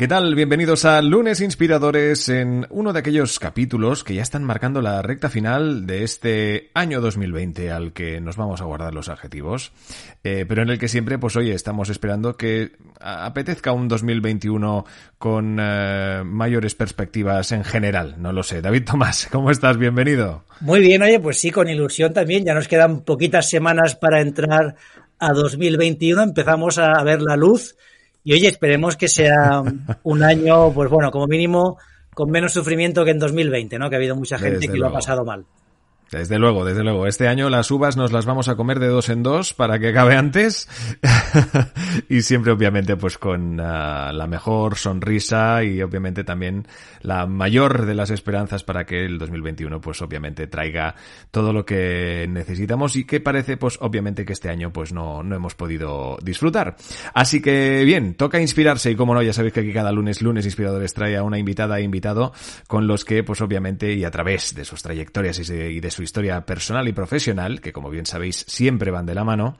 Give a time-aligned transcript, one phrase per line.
[0.00, 0.34] ¿Qué tal?
[0.34, 5.28] Bienvenidos a Lunes Inspiradores en uno de aquellos capítulos que ya están marcando la recta
[5.28, 9.72] final de este año 2020 al que nos vamos a guardar los adjetivos,
[10.24, 14.86] eh, pero en el que siempre, pues oye, estamos esperando que apetezca un 2021
[15.18, 18.62] con eh, mayores perspectivas en general, no lo sé.
[18.62, 19.76] David Tomás, ¿cómo estás?
[19.76, 20.44] Bienvenido.
[20.60, 24.76] Muy bien, oye, pues sí, con ilusión también, ya nos quedan poquitas semanas para entrar
[25.18, 27.76] a 2021, empezamos a ver la luz
[28.24, 29.62] y oye, esperemos que sea
[30.02, 31.78] un año, pues bueno, como mínimo
[32.14, 33.88] con menos sufrimiento que en 2020, ¿no?
[33.88, 35.46] Que ha habido mucha gente que lo ha pasado mal.
[36.10, 37.06] Desde luego, desde luego.
[37.06, 39.90] Este año las uvas nos las vamos a comer de dos en dos para que
[39.90, 40.68] acabe antes.
[42.08, 46.66] y siempre, obviamente, pues con uh, la mejor sonrisa y obviamente también
[47.00, 50.96] la mayor de las esperanzas para que el 2021, pues obviamente traiga
[51.30, 55.36] todo lo que necesitamos y que parece, pues obviamente que este año, pues no, no
[55.36, 56.74] hemos podido disfrutar.
[57.14, 60.44] Así que bien, toca inspirarse y como no, ya sabéis que aquí cada lunes, lunes
[60.44, 62.32] Inspiradores trae a una invitada e invitado
[62.66, 66.44] con los que, pues obviamente, y a través de sus trayectorias y de su historia
[66.46, 69.56] personal y profesional, que como bien sabéis siempre van de la mano,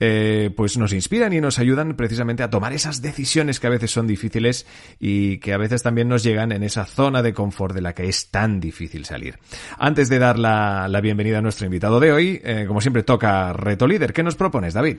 [0.00, 3.90] eh, pues nos inspiran y nos ayudan precisamente a tomar esas decisiones que a veces
[3.90, 4.66] son difíciles
[4.98, 8.08] y que a veces también nos llegan en esa zona de confort de la que
[8.08, 9.38] es tan difícil salir.
[9.78, 13.52] Antes de dar la, la bienvenida a nuestro invitado de hoy, eh, como siempre toca
[13.52, 14.12] Reto Líder.
[14.12, 14.98] ¿Qué nos propones, David?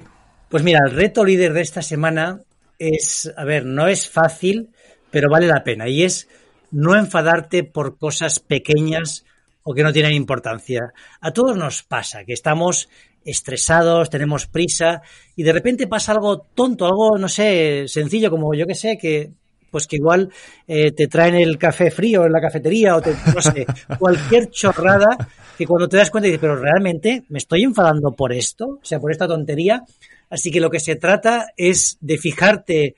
[0.49, 2.41] Pues mira, el reto líder de esta semana
[2.79, 4.71] es, a ver, no es fácil,
[5.11, 5.87] pero vale la pena.
[5.87, 6.27] Y es
[6.71, 9.25] no enfadarte por cosas pequeñas
[9.69, 10.91] o que no tienen importancia.
[11.21, 12.89] A todos nos pasa que estamos
[13.23, 15.03] estresados, tenemos prisa
[15.35, 19.29] y de repente pasa algo tonto, algo, no sé, sencillo como yo que sé, que
[19.69, 20.31] pues que igual
[20.67, 23.67] eh, te traen el café frío en la cafetería o te, no sé,
[23.99, 25.15] cualquier chorrada
[25.55, 28.99] que cuando te das cuenta dices, pero realmente me estoy enfadando por esto, o sea,
[28.99, 29.83] por esta tontería.
[30.31, 32.95] Así que lo que se trata es de fijarte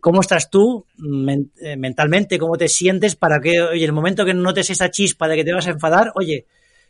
[0.00, 4.70] cómo estás tú eh, mentalmente, cómo te sientes para que, oye, el momento que notes
[4.70, 6.46] esa chispa de que te vas a enfadar, oye,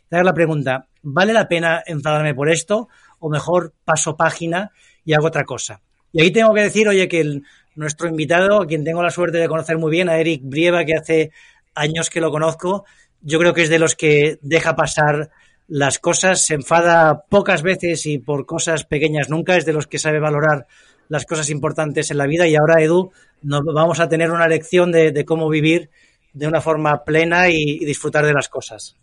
[0.09, 2.89] te hagas la pregunta, ¿vale la pena enfadarme por esto?
[3.19, 4.71] O mejor paso página
[5.05, 5.81] y hago otra cosa.
[6.11, 7.41] Y ahí tengo que decir, oye, que
[7.75, 10.95] nuestro invitado, a quien tengo la suerte de conocer muy bien, a Eric Brieva, que
[10.95, 11.31] hace
[11.73, 12.85] años que lo conozco,
[13.21, 15.29] yo creo que es de los que deja pasar
[15.67, 19.99] las cosas, se enfada pocas veces y por cosas pequeñas nunca, es de los que
[19.99, 20.67] sabe valorar
[21.11, 23.11] las cosas importantes en la vida y ahora, Edu,
[23.43, 25.89] nos vamos a tener una lección de, de cómo vivir
[26.31, 28.95] de una forma plena y, y, disfrutar de las cosas.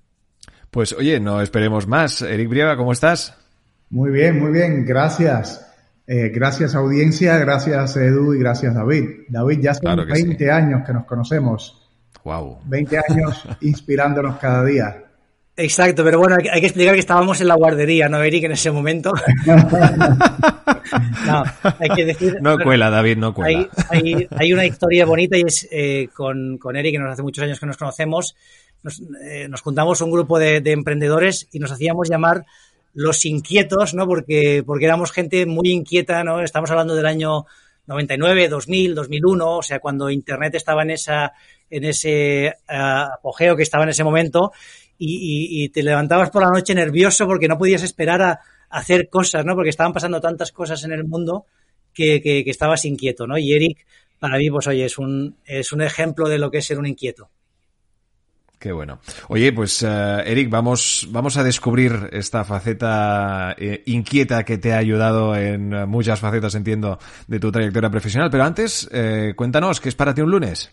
[0.70, 2.22] Pues oye, no esperemos más.
[2.22, 3.34] Eric Brieva, ¿cómo estás?
[3.90, 5.66] Muy bien, muy bien, gracias.
[6.06, 9.04] Eh, gracias audiencia, gracias Edu y gracias David.
[9.28, 10.50] David, ya son claro 20 sí.
[10.50, 11.90] años que nos conocemos.
[12.24, 12.60] Wow.
[12.64, 15.04] 20 años inspirándonos cada día.
[15.60, 18.70] Exacto, pero bueno, hay que explicar que estábamos en la guardería, ¿no, Eric, en ese
[18.70, 19.12] momento?
[21.26, 21.44] no,
[21.80, 22.38] hay que decir...
[22.40, 23.68] No cuela, David, no cuela.
[23.90, 27.24] Hay, hay, hay una historia bonita y es eh, con, con, Eric, que nos hace
[27.24, 28.36] muchos años que nos conocemos,
[28.84, 32.46] nos, eh, nos juntamos un grupo de, de, emprendedores y nos hacíamos llamar
[32.94, 34.06] los inquietos, ¿no?
[34.06, 36.40] Porque, porque éramos gente muy inquieta, ¿no?
[36.40, 37.46] Estamos hablando del año
[37.88, 41.32] 99, 2000, 2001, o sea, cuando Internet estaba en esa
[41.70, 44.52] en ese uh, apogeo que estaba en ese momento
[44.98, 49.08] y, y, y, te levantabas por la noche nervioso porque no podías esperar a, hacer
[49.08, 49.54] cosas, ¿no?
[49.54, 51.46] Porque estaban pasando tantas cosas en el mundo
[51.94, 53.38] que, que, que, estabas inquieto, ¿no?
[53.38, 53.86] Y Eric,
[54.18, 56.86] para mí, pues oye, es un, es un ejemplo de lo que es ser un
[56.86, 57.30] inquieto.
[58.58, 58.98] Qué bueno.
[59.28, 64.78] Oye, pues uh, Eric, vamos, vamos a descubrir esta faceta eh, inquieta que te ha
[64.78, 66.98] ayudado en muchas facetas, entiendo,
[67.28, 68.30] de tu trayectoria profesional.
[68.30, 70.72] Pero antes, eh, cuéntanos, ¿qué es para ti un lunes?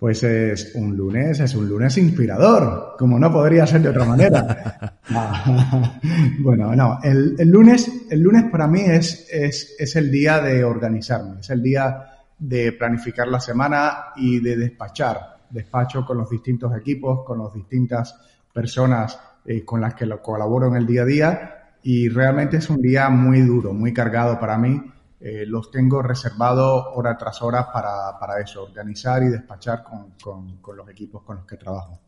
[0.00, 4.98] Pues es un lunes, es un lunes inspirador, como no podría ser de otra manera.
[6.40, 10.64] bueno, no, el, el, lunes, el lunes para mí es, es, es el día de
[10.64, 12.06] organizarme, es el día
[12.38, 15.36] de planificar la semana y de despachar.
[15.50, 18.16] Despacho con los distintos equipos, con las distintas
[18.52, 22.68] personas eh, con las que lo colaboro en el día a día y realmente es
[22.68, 24.80] un día muy duro, muy cargado para mí
[25.20, 30.56] eh, los tengo reservados hora tras hora para, para eso, organizar y despachar con, con,
[30.62, 32.00] con, los equipos con los que trabajo.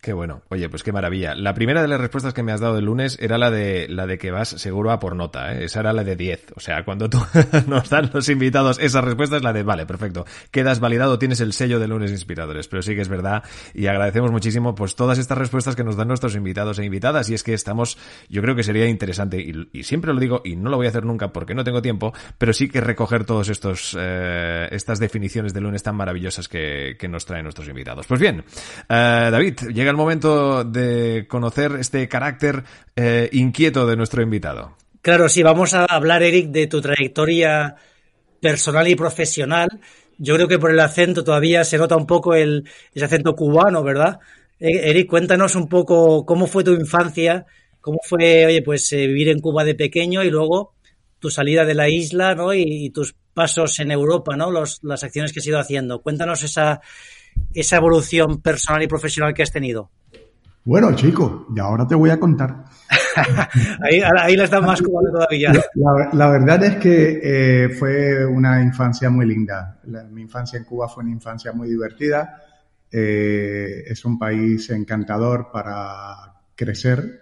[0.00, 0.42] Qué bueno.
[0.48, 1.34] Oye, pues qué maravilla.
[1.34, 4.06] La primera de las respuestas que me has dado el lunes era la de la
[4.06, 5.64] de que vas seguro a por nota, ¿eh?
[5.64, 6.52] Esa era la de 10.
[6.56, 7.18] O sea, cuando tú
[7.66, 10.24] nos dan los invitados esa respuesta es la de vale, perfecto.
[10.50, 12.68] Quedas validado, tienes el sello de lunes inspiradores.
[12.68, 13.42] Pero sí que es verdad
[13.74, 17.34] y agradecemos muchísimo pues todas estas respuestas que nos dan nuestros invitados e invitadas y
[17.34, 17.98] es que estamos,
[18.28, 21.04] yo creo que sería interesante y, siempre lo digo y no lo voy a hacer
[21.04, 25.60] nunca porque no tengo tiempo, pero sí que recoger todos estos eh, estas definiciones de
[25.60, 28.06] lunes tan maravillosas que, que nos traen nuestros invitados.
[28.06, 28.44] Pues bien,
[28.88, 32.64] eh, David, llega el momento de conocer este carácter
[32.96, 34.76] eh, inquieto de nuestro invitado.
[35.02, 37.76] Claro, sí, vamos a hablar, Eric, de tu trayectoria
[38.40, 39.80] personal y profesional.
[40.18, 43.82] Yo creo que por el acento todavía se nota un poco el, ese acento cubano,
[43.82, 44.18] ¿verdad?
[44.58, 47.46] Eh, Eric, cuéntanos un poco cómo fue tu infancia,
[47.80, 50.74] cómo fue, oye, pues eh, vivir en Cuba de pequeño y luego
[51.20, 52.52] tu salida de la isla, ¿no?
[52.54, 54.50] Y, tus pasos en Europa, ¿no?
[54.50, 56.02] las acciones que has ido haciendo.
[56.02, 56.80] Cuéntanos esa,
[57.54, 59.90] esa evolución personal y profesional que has tenido?
[60.64, 62.64] Bueno, chico, y ahora te voy a contar.
[63.82, 65.50] ahí, ahí la estás más cubano todavía.
[66.12, 69.80] La, verdad es que eh, fue una infancia muy linda.
[70.10, 72.42] mi infancia en Cuba fue una infancia muy divertida.
[72.90, 77.20] Eh, es un país encantador para crecer.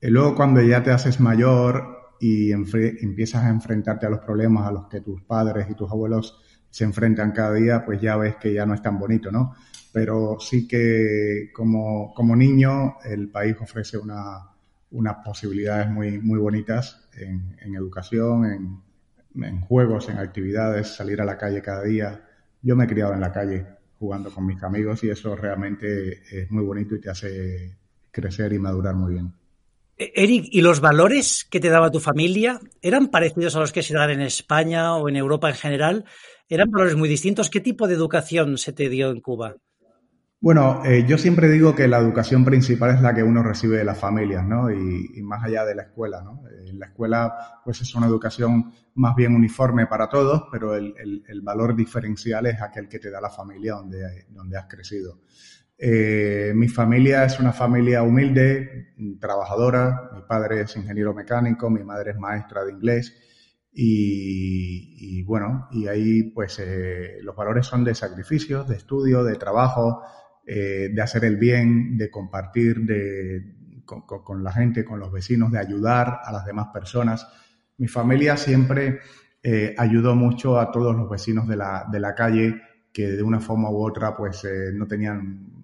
[0.00, 4.70] Y luego cuando ya te haces mayor y empiezas a enfrentarte a los problemas a
[4.72, 6.40] los que tus padres y tus abuelos
[6.76, 9.54] se enfrentan cada día, pues ya ves que ya no es tan bonito, ¿no?
[9.94, 14.50] Pero sí que como, como niño el país ofrece una,
[14.90, 21.24] unas posibilidades muy, muy bonitas en, en educación, en, en, juegos, en actividades, salir a
[21.24, 22.26] la calle cada día.
[22.60, 23.64] Yo me he criado en la calle
[23.98, 27.74] jugando con mis amigos y eso realmente es muy bonito y te hace
[28.10, 29.32] crecer y madurar muy bien.
[29.96, 33.82] E-, Eric, ¿y los valores que te daba tu familia eran parecidos a los que
[33.82, 36.04] se dan en España o en Europa en general?
[36.48, 37.50] eran valores muy distintos.
[37.50, 39.56] ¿Qué tipo de educación se te dio en Cuba?
[40.38, 43.84] Bueno, eh, yo siempre digo que la educación principal es la que uno recibe de
[43.84, 44.70] las familias, ¿no?
[44.70, 46.42] Y, más allá de la escuela, ¿no?
[46.48, 47.34] En eh, la escuela,
[47.64, 52.88] pues es una educación más bien uniforme para todos, pero el, valor diferencial es aquel
[52.88, 55.20] que te da la familia donde, donde has crecido.
[55.78, 60.10] Eh, mi familia es una familia humilde, trabajadora.
[60.14, 63.14] Mi padre es ingeniero mecánico, mi madre es maestra de inglés.
[63.78, 70.02] Y, bueno, y ahí pues eh, los valores son de sacrificios, de estudio, de trabajo,
[70.46, 72.78] eh, de hacer el bien, de compartir
[73.84, 77.28] con, la gente, con los vecinos, de ayudar a las demás personas.
[77.76, 79.00] Mi familia siempre
[79.76, 82.60] ayudó mucho a todos los vecinos de la, de la calle
[82.92, 85.55] que de una forma u otra pues no tenían,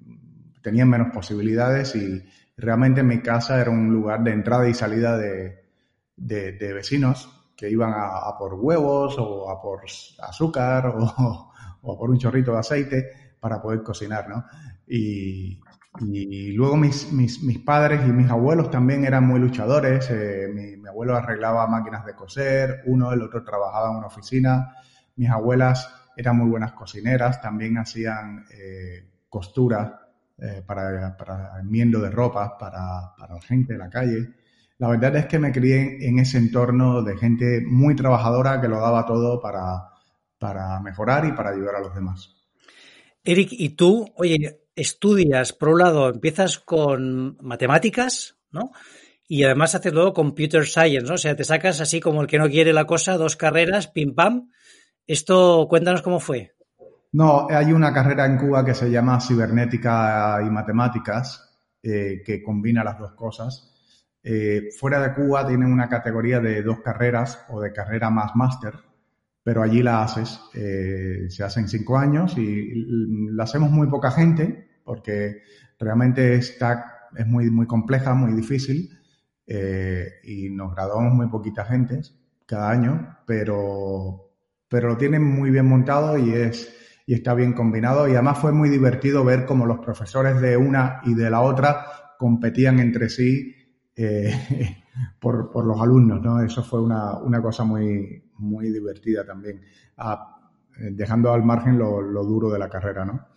[0.62, 2.24] tenían menos posibilidades y
[2.56, 5.64] realmente mi casa era un lugar de entrada y salida de,
[6.16, 9.82] de vecinos que iban a, por huevos o a por
[10.18, 14.44] azúcar o, o, por un chorrito de aceite para poder cocinar, ¿no?
[14.86, 15.60] Y,
[16.56, 20.10] luego mis, mis, mis, padres y mis abuelos también eran muy luchadores.
[20.10, 24.74] Eh, mi, mi, abuelo arreglaba máquinas de coser, uno, el otro trabajaba en una oficina.
[25.14, 30.01] Mis abuelas eran muy buenas cocineras, también hacían eh, costura
[30.42, 34.28] eh, para, para enmiendo de ropa para, para la gente de la calle.
[34.78, 38.80] La verdad es que me crié en ese entorno de gente muy trabajadora que lo
[38.80, 39.90] daba todo para,
[40.40, 42.34] para mejorar y para ayudar a los demás.
[43.22, 48.72] Eric, y tú, oye, estudias, por un lado, empiezas con matemáticas, ¿no?
[49.28, 51.14] Y además haces luego computer science, ¿no?
[51.14, 54.14] O sea, te sacas así como el que no quiere la cosa, dos carreras, pim
[54.16, 54.50] pam.
[55.06, 56.54] Esto, cuéntanos cómo fue.
[57.12, 62.82] No, hay una carrera en Cuba que se llama cibernética y matemáticas, eh, que combina
[62.82, 63.70] las dos cosas.
[64.22, 68.72] Eh, fuera de Cuba tienen una categoría de dos carreras o de carrera más máster,
[69.42, 70.40] pero allí la haces.
[70.54, 72.86] Eh, se hacen cinco años y
[73.32, 75.42] la hacemos muy poca gente porque
[75.78, 78.90] realmente está, es muy, muy compleja, muy difícil
[80.24, 82.00] y nos graduamos muy poquita gente
[82.46, 84.31] cada año, pero,
[84.66, 88.52] pero lo tienen muy bien montado y es y está bien combinado y además fue
[88.52, 91.84] muy divertido ver cómo los profesores de una y de la otra
[92.18, 93.54] competían entre sí
[93.96, 94.32] eh,
[95.18, 96.42] por, por, los alumnos, ¿no?
[96.42, 102.24] Eso fue una, una cosa muy, muy divertida también, eh, dejando al margen lo, lo,
[102.24, 103.28] duro de la carrera, ¿no?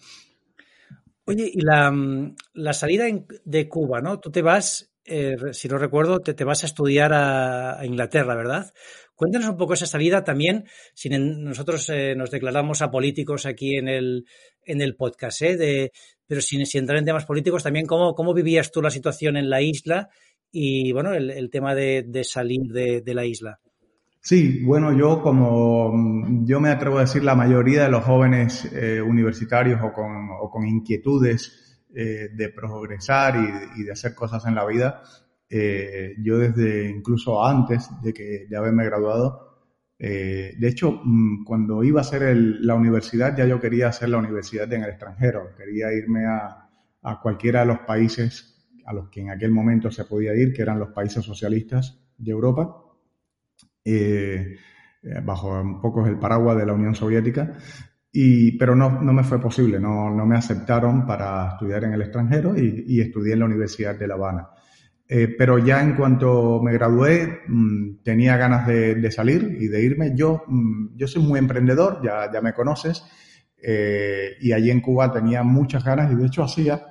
[1.25, 1.93] Oye, y la,
[2.53, 3.05] la salida
[3.45, 4.19] de Cuba, ¿no?
[4.19, 8.73] Tú te vas, eh, si no recuerdo, te, vas a estudiar a, Inglaterra, ¿verdad?
[9.15, 13.87] Cuéntanos un poco esa salida también, si nosotros eh, nos declaramos a políticos aquí en
[13.87, 14.25] el,
[14.63, 15.91] en el podcast, ¿eh?
[16.27, 19.61] Pero sin, entrar en temas políticos, también cómo, cómo vivías tú la situación en la
[19.61, 20.09] isla
[20.57, 23.59] y bueno, el, tema de, salir de, la isla.
[24.21, 28.63] Sí, bueno, yo como mm, yo me atrevo a decir la mayoría de los jóvenes
[28.73, 29.91] eh, universitarios o
[30.49, 31.64] con, inquietudes
[31.97, 33.35] eh, de progresar
[33.77, 35.01] y, de hacer cosas en la vida,
[35.49, 39.43] eh, yo desde incluso antes de que de haberme graduado,
[39.97, 44.71] de hecho, mm, cuando iba a hacer la universidad, ya yo quería hacer la universidad
[44.73, 46.69] en el extranjero, quería irme a,
[47.01, 50.63] a cualquiera de los países a los que en aquel momento se podía ir, que
[50.63, 52.83] eran los países socialistas de Europa,
[55.23, 57.57] bajo un poco el paraguas de la Unión Soviética,
[58.17, 62.01] y, pero no, no, me fue posible, no, no, me aceptaron para estudiar en el
[62.01, 64.47] extranjero y, y estudié en la Universidad de La Habana.
[65.05, 69.83] Eh, pero ya en cuanto me gradué, mmm, tenía ganas de, de, salir y de
[69.83, 70.13] irme.
[70.15, 73.03] Yo, mmm, yo soy muy emprendedor, ya, ya me conoces,
[73.61, 76.81] eh, y allí en Cuba tenía muchas ganas y de hecho hacía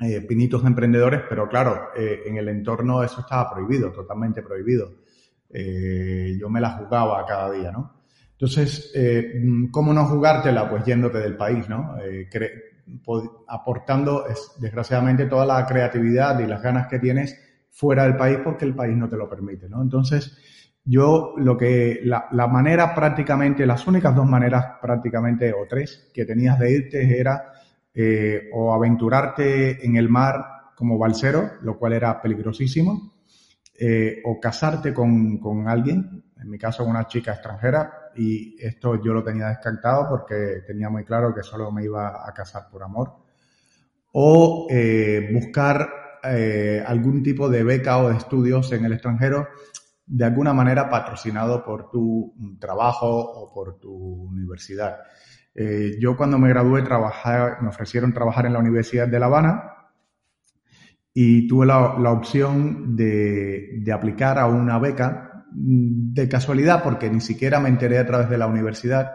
[0.00, 5.02] eh, pinitos de emprendedores, pero claro, eh, en el entorno eso estaba prohibido, totalmente prohibido.
[5.50, 7.97] Eh, yo me la jugaba cada día, ¿no?
[8.40, 9.42] Entonces, eh,
[9.72, 10.70] ¿cómo no jugártela?
[10.70, 11.96] Pues yéndote del país, ¿no?
[11.98, 12.28] Eh,
[13.48, 17.36] aportando, es, desgraciadamente, toda la creatividad y las ganas que tienes
[17.70, 19.82] fuera del país porque el país no te lo permite, ¿no?
[19.82, 20.38] Entonces,
[20.84, 26.24] yo lo que, la, la manera prácticamente, las únicas dos maneras prácticamente, o tres, que
[26.24, 27.52] tenías de irte era
[27.92, 30.36] eh, o aventurarte en el mar
[30.76, 33.14] como balsero, lo cual era peligrosísimo,
[33.80, 39.14] eh, o casarte con, con alguien, en mi caso una chica extranjera, y esto yo
[39.14, 43.12] lo tenía descartado porque tenía muy claro que solo me iba a casar por amor.
[44.12, 45.88] O eh, buscar
[46.24, 49.46] eh, algún tipo de beca o de estudios en el extranjero,
[50.04, 54.98] de alguna manera patrocinado por tu trabajo o por tu universidad.
[55.54, 59.72] Eh, yo cuando me gradué trabajé, me ofrecieron trabajar en la Universidad de La Habana
[61.14, 67.20] y tuve la, la opción de, de aplicar a una beca de casualidad, porque ni
[67.20, 69.12] siquiera me enteré a través de la universidad,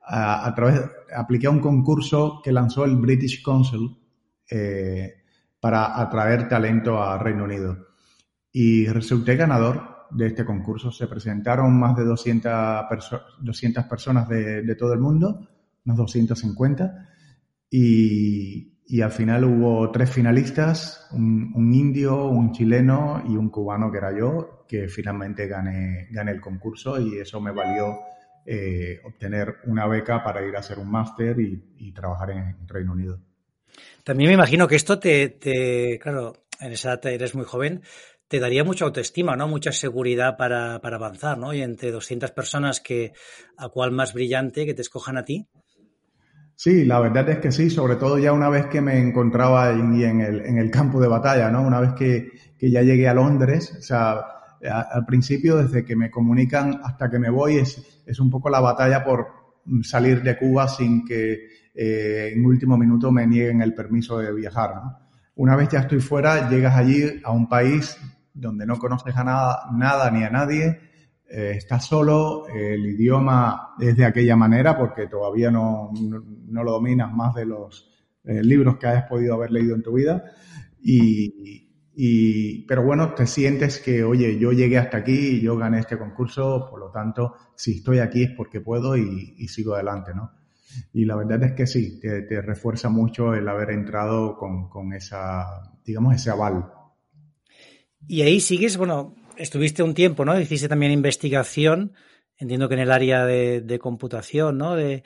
[0.00, 0.80] a, través,
[1.14, 3.96] apliqué a un concurso que lanzó el British Council
[4.50, 5.22] eh,
[5.60, 7.88] para atraer talento a Reino Unido.
[8.50, 10.90] Y resulté ganador de este concurso.
[10.90, 12.52] Se presentaron más de 200,
[12.88, 15.46] perso 200 personas de, de, todo el mundo,
[15.84, 17.08] unos 250,
[17.70, 23.98] y, y al final hubo tres finalistas, un, indio, un chileno y un cubano que
[23.98, 27.98] era yo, que finalmente gané, gané el concurso y eso me valió
[28.46, 33.20] eh, obtener una beca para ir a hacer un máster y, trabajar en Reino Unido.
[34.04, 37.82] También me imagino que esto te, te, claro, en esa edad eres muy joven,
[38.26, 39.48] te daría mucha autoestima, ¿no?
[39.48, 41.52] Mucha seguridad para, para avanzar, ¿no?
[41.52, 43.12] Y entre 200 personas que,
[43.58, 45.46] a cual más brillante, que te escojan a ti,
[46.60, 49.94] Sí, la verdad es que sí, sobre todo ya una vez que me encontraba en,
[50.20, 51.62] el, en el, campo de batalla, ¿no?
[51.62, 54.26] Una vez que, que ya llegué a Londres, o sea,
[54.90, 58.58] al principio, desde que me comunican hasta que me voy, es, es un poco la
[58.58, 59.28] batalla por
[59.82, 61.46] salir de Cuba sin que
[61.76, 64.98] eh, en último minuto me nieguen el permiso de viajar, ¿no?
[65.36, 67.96] Una vez ya estoy fuera, llegas allí a un país
[68.34, 70.87] donde no conoces a nada, nada ni a nadie,
[71.30, 76.72] eh, estás solo, eh, el idioma es de aquella manera porque todavía no, no, lo
[76.72, 77.90] dominas más de los
[78.24, 80.24] eh, libros que hayas podido haber leído en tu vida.
[80.80, 85.98] Y, y, pero bueno, te sientes que, oye, yo llegué hasta aquí yo gané este
[85.98, 90.30] concurso, por lo tanto, si estoy aquí es porque puedo y, y sigo adelante, ¿no?
[90.92, 94.92] Y la verdad es que sí, te, te refuerza mucho el haber entrado con, con
[94.92, 96.70] esa, digamos, ese aval.
[98.06, 100.38] Y ahí sigues, bueno, estuviste un tiempo, ¿no?
[100.38, 101.92] Hiciste también investigación,
[102.36, 104.74] entiendo que en el área de, computación, ¿no?
[104.74, 105.04] De,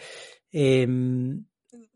[0.52, 0.86] eh,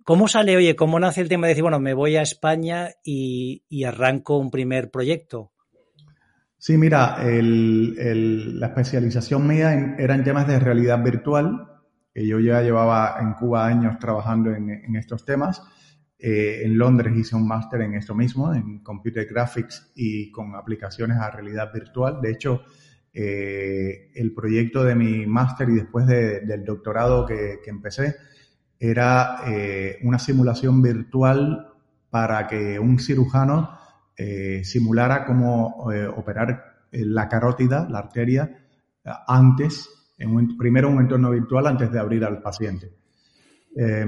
[0.05, 3.83] ¿Cómo sale, oye, cómo nace el tema de decir, bueno, me voy a España y,
[3.85, 5.51] arranco un primer proyecto?
[6.59, 11.73] Sí, mira, la especialización mía en, era en temas de realidad virtual.
[12.15, 15.61] Que yo ya llevaba en Cuba años trabajando en, en estos temas
[16.19, 21.19] eh, en Londres hice un máster en esto mismo, en Computer Graphics y con aplicaciones
[21.19, 22.21] a realidad virtual.
[22.23, 22.63] De hecho,
[23.13, 28.17] eh, el proyecto de mi máster y después de, del doctorado que, empecé
[28.79, 31.73] era eh, una simulación virtual
[32.11, 33.79] para que un cirujano
[34.63, 35.85] simulara cómo
[36.17, 38.65] operar la carótida, la arteria,
[39.27, 39.91] antes,
[40.59, 42.95] primero en un entorno virtual antes de abrir al paciente.
[43.79, 44.07] Eh,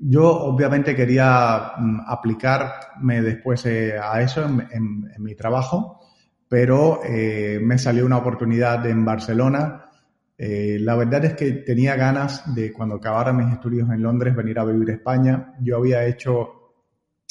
[0.00, 6.00] yo obviamente quería um, aplicarme después eh, a eso en, mi trabajo,
[6.48, 9.90] pero eh, me salió una oportunidad en Barcelona.
[10.38, 14.58] Eh, la verdad es que tenía ganas de cuando acabara mis estudios en Londres venir
[14.58, 15.54] a vivir a España.
[15.60, 16.74] Yo había hecho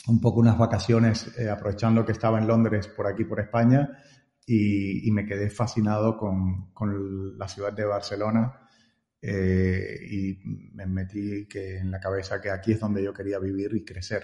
[0.07, 3.89] un poco unas vacaciones aprovechando que estaba en Londres por aquí, por España,
[4.47, 8.61] y, me quedé fascinado con la ciudad de Barcelona
[9.21, 10.39] eh, y
[10.73, 14.23] me metí que en la cabeza que aquí es donde yo quería vivir y crecer.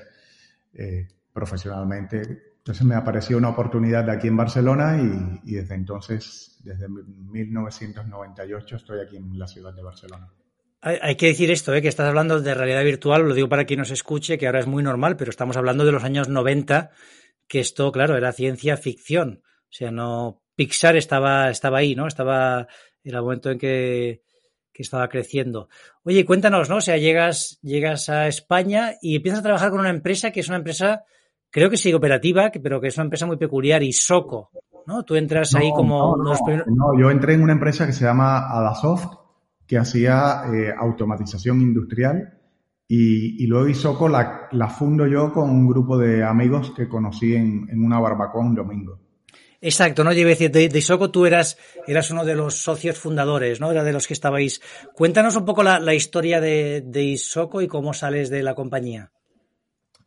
[0.73, 2.21] Eh, profesionalmente.
[2.57, 8.75] Entonces me apareció una oportunidad de aquí en Barcelona y, y desde entonces, desde 1998,
[8.75, 10.33] estoy aquí en la ciudad de Barcelona.
[10.81, 11.81] Hay, que decir esto, ¿eh?
[11.81, 14.67] que estás hablando de realidad virtual, lo digo para quien nos escuche, que ahora es
[14.67, 16.91] muy normal, pero estamos hablando de los años 90,
[17.47, 19.41] que esto, claro, era ciencia ficción.
[19.43, 20.41] O sea, no.
[20.55, 22.07] Pixar estaba, estaba ahí, ¿no?
[22.07, 22.67] Estaba.
[23.03, 24.23] Era el momento en que,
[24.77, 25.69] que estaba creciendo.
[26.03, 26.75] Oye, cuéntanos, ¿no?
[26.75, 30.49] O sea, llegas, llegas a España y empiezas a trabajar con una empresa que es
[30.49, 31.01] una empresa,
[31.49, 34.51] creo que sí, operativa, pero que es una empresa muy peculiar, Isoco,
[34.85, 35.01] ¿no?
[35.01, 36.15] Tú entras ahí como.
[36.15, 36.35] No,
[36.67, 39.07] no, yo entré en una empresa que se llama Adasoft
[39.65, 42.37] que hacía eh, automatización industrial
[42.87, 47.67] y, luego Isoco la, la, fundo yo con un grupo de amigos que conocí en,
[47.83, 48.99] una barbacoa un domingo.
[49.59, 50.11] Exacto, ¿no?
[50.11, 53.71] A decir, de, Isoco tú eras, eras uno de los socios fundadores, ¿no?
[53.71, 54.61] Era de los que estabais.
[54.93, 59.11] Cuéntanos un poco la, historia de, de, Isoco y cómo sales de la compañía.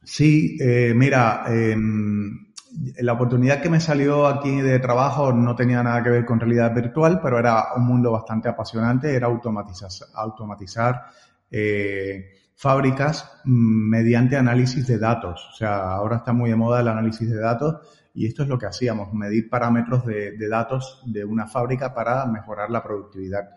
[0.04, 2.52] Sí, eh, mira, em,
[3.00, 6.73] la oportunidad que me salió aquí de trabajo no tenía nada que ver con realidad
[6.73, 11.07] virtual, pero era un mundo bastante apasionante, era automatizar, automatizar
[11.50, 15.49] eh, fábricas mm, mediante análisis de datos.
[15.52, 17.76] O sea, ahora está muy de moda el análisis de datos
[18.21, 22.71] y esto es lo que hacíamos, medir parámetros de, datos de una fábrica para mejorar
[22.71, 23.49] la productividad.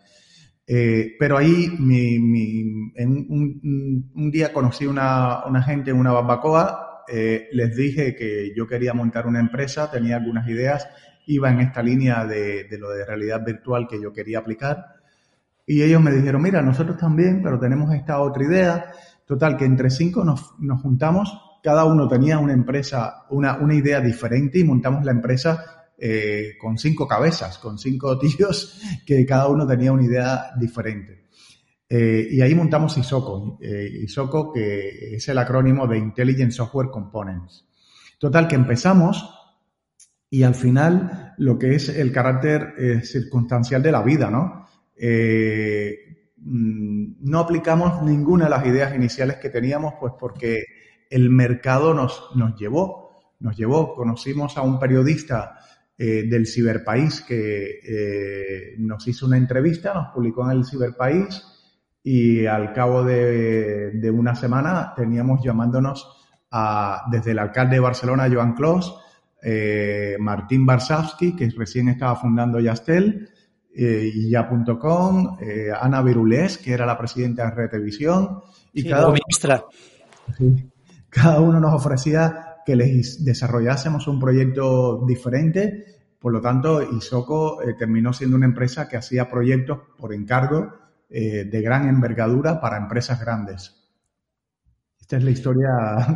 [0.66, 1.66] Eh, pero ahí
[2.96, 8.68] en un, día conocí una, una gente en una barbacoa eh, les dije que yo
[8.68, 10.88] quería montar una empresa, tenía algunas ideas,
[11.26, 14.86] iba en esta línea de, lo de realidad virtual que yo quería aplicar.
[15.66, 18.92] Y ellos me dijeron, mira, nosotros también, pero tenemos esta otra idea.
[19.26, 24.60] Total, que entre cinco nos, juntamos, cada uno tenía una empresa, una, una idea diferente
[24.60, 29.94] y montamos la empresa eh, con cinco cabezas, con cinco tíos que cada uno tenía
[29.94, 31.24] una idea diferente.
[31.88, 37.66] Eh, y ahí montamos ISOCO, eh, ISOCO que es el acrónimo de Intelligent Software Components.
[38.20, 39.34] Total, que empezamos
[40.30, 44.66] y al final lo que es el carácter circunstancial de la vida, ¿no?
[46.46, 50.64] Mm, no aplicamos ninguna de las ideas iniciales que teníamos, pues porque
[51.14, 55.60] el mercado nos, nos llevó, nos llevó, conocimos a un periodista
[55.96, 61.54] del Ciberpaís que nos hizo una entrevista, nos publicó en el Ciberpaís,
[62.04, 66.18] y al cabo de, una semana teníamos llamándonos
[66.52, 69.00] a, desde el alcalde de Barcelona, Joan Clos,
[69.42, 73.30] eh, Martín Barsavsky, que recién estaba fundando Yastel,
[73.76, 78.42] eh, y ya.com, eh, Ana Virulés, que era la presidenta de Retevisión,
[78.74, 79.64] y cada, ministra.
[81.14, 85.86] Cada uno nos ofrecía que les desarrollásemos un proyecto diferente.
[86.20, 90.74] Por lo tanto, Isoco terminó siendo una empresa que hacía proyectos por encargo
[91.10, 93.84] eh, de gran envergadura para empresas grandes.
[95.00, 95.70] Esta es la historia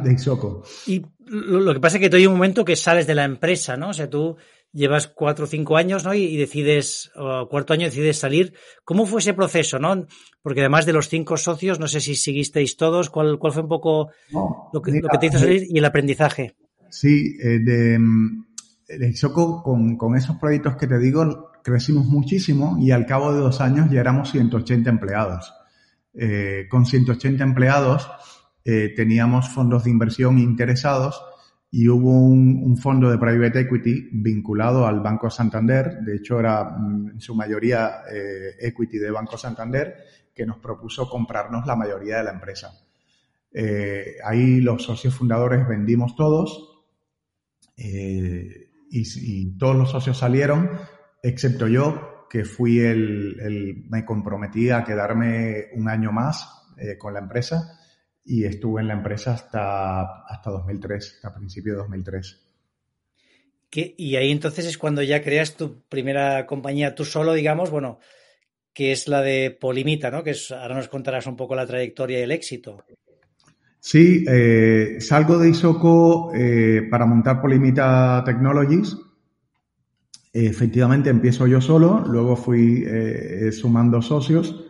[0.04, 0.64] de Isoco.
[0.86, 3.76] Y lo, que pasa es que tú hay un momento que sales de la empresa,
[3.76, 3.90] ¿no?
[3.90, 4.38] O sea, tú
[4.78, 6.14] llevas cuatro o cinco años, ¿no?
[6.14, 8.54] Y, decides, o cuarto año decides salir.
[8.86, 10.06] ¿Cómo fue ese proceso, no?
[10.42, 13.70] Porque además de los cinco socios, no sé si seguisteis todos, ¿cuál, cuál fue un
[13.70, 14.10] poco
[14.72, 16.56] lo, que, te hizo salir y el aprendizaje?
[16.90, 18.00] Sí, eh, de,
[18.88, 23.60] de con, con esos proyectos que te digo, crecimos muchísimo y al cabo de dos
[23.60, 25.54] años ya éramos 180 empleados.
[26.14, 28.10] Eh, con 180 empleados
[28.64, 31.22] eh, teníamos fondos de inversión interesados
[31.70, 37.10] y hubo un, fondo de private equity vinculado al Banco Santander, de hecho era mm,
[37.12, 39.96] en su mayoría eh, equity de Banco Santander,
[40.34, 42.72] que nos propuso comprarnos la mayoría de la empresa.
[44.24, 46.86] ahí los socios fundadores vendimos todos
[47.76, 48.52] y,
[48.92, 50.70] y, todos los socios salieron
[51.24, 57.20] excepto yo, que fui el, me comprometí a quedarme un año más eh, con la
[57.20, 57.80] empresa
[58.28, 62.44] y estuve en la empresa hasta, hasta 2003, hasta principio de 2003.
[63.72, 68.00] Y ahí entonces es cuando ya creas tu primera compañía tú solo, digamos, bueno,
[68.74, 70.24] que es la de Polimita, ¿no?
[70.24, 72.84] Que es, ahora nos contarás un poco la trayectoria y el éxito.
[73.80, 78.98] Sí, eh, salgo de Isoco eh, para montar Polimita Technologies
[80.46, 84.67] Efectivamente, empiezo yo solo, luego fui eh, sumando socios.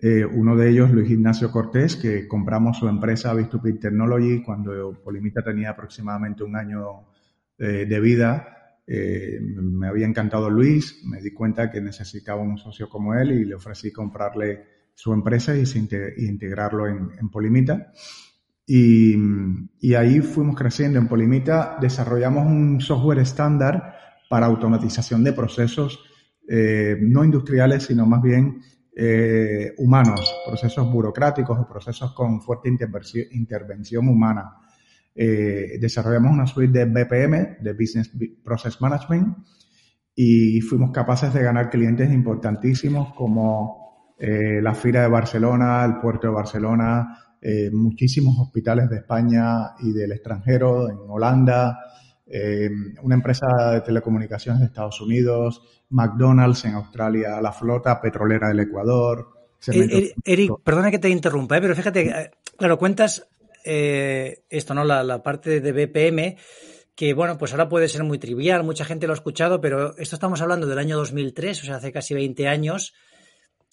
[0.00, 5.42] Eh, uno de ellos, Luis Ignacio Cortés, que compramos su empresa Vistupid Technology cuando Polimita
[5.42, 7.08] tenía aproximadamente un año
[7.58, 8.54] eh, de vida.
[8.86, 13.54] me había encantado Luis, me di cuenta que necesitaba un socio como él y le
[13.54, 15.64] ofrecí comprarle su empresa y,
[16.26, 17.92] integrarlo en, Polimita.
[18.66, 19.16] Y,
[19.80, 20.98] y ahí fuimos creciendo.
[20.98, 26.00] En Polimita desarrollamos un software estándar para automatización de procesos
[26.48, 28.62] eh, no industriales, sino más bien
[29.00, 34.56] eh, humanos, procesos burocráticos o procesos con fuerte intervención humana.
[35.14, 38.10] eh, desarrollamos una suite de BPM, de Business
[38.42, 39.36] Process Management,
[40.16, 46.26] y fuimos capaces de ganar clientes importantísimos como eh, la Fira de Barcelona, el Puerto
[46.26, 47.24] de Barcelona,
[47.72, 51.78] muchísimos hospitales de España y del extranjero, en Holanda,
[52.30, 52.68] eh,
[53.02, 59.28] una empresa de telecomunicaciones de Estados Unidos, McDonald's en Australia, la flota petrolera del Ecuador.
[59.66, 63.28] Eh, Eric, perdona que te interrumpa, pero fíjate, claro, cuentas
[63.64, 64.82] esto, ¿no?
[64.82, 66.36] La, la, parte de BPM,
[66.94, 70.16] que bueno, pues ahora puede ser muy trivial, mucha gente lo ha escuchado, pero esto
[70.16, 72.94] estamos hablando del año 2003, o sea, hace casi 20 años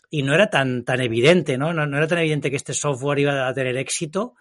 [0.10, 1.74] y no era tan, tan evidente, ¿no?
[1.74, 1.98] ¿no?
[1.98, 4.36] era tan evidente que este software iba a tener éxito.